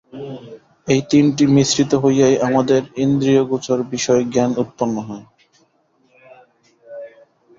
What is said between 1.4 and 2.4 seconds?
মিশ্রিত হইয়াই